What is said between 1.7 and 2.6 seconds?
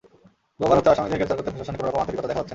কোনো রকম আন্তরিকতা দেখা যাচ্ছে না।